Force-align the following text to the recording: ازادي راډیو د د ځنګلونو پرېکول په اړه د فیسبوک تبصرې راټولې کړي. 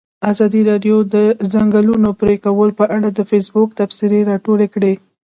ازادي 0.31 0.61
راډیو 0.69 0.97
د 1.05 1.05
د 1.13 1.15
ځنګلونو 1.53 2.09
پرېکول 2.21 2.69
په 2.79 2.85
اړه 2.95 3.09
د 3.11 3.19
فیسبوک 3.29 3.69
تبصرې 3.79 4.19
راټولې 4.31 4.67
کړي. 4.73 4.93